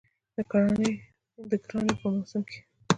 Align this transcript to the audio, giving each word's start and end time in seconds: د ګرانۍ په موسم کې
د 1.51 1.53
ګرانۍ 1.59 1.93
په 2.01 2.07
موسم 2.15 2.41
کې 2.49 2.59